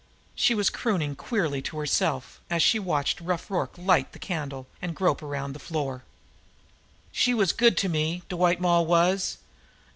She 0.33 0.55
was 0.55 0.71
crooning 0.71 1.15
queerly 1.15 1.61
to 1.61 1.77
herself, 1.77 2.41
as 2.49 2.63
she 2.63 2.79
watched 2.79 3.21
Rough 3.21 3.51
Rorke 3.51 3.77
light 3.77 4.13
the 4.13 4.17
candle 4.17 4.65
and 4.81 4.95
grope 4.95 5.21
around 5.21 5.43
on 5.51 5.53
the 5.53 5.59
floor: 5.59 6.03
"She 7.11 7.35
was 7.35 7.51
good 7.51 7.77
to 7.77 7.87
me, 7.87 8.23
de 8.27 8.35
White 8.35 8.59
Moll 8.59 8.87
was. 8.87 9.37